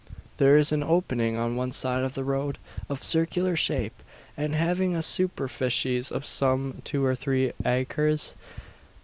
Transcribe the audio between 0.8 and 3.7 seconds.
opening on one side of the road, of circular